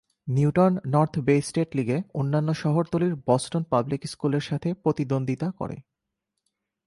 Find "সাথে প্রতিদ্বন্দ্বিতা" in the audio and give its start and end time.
4.41-5.47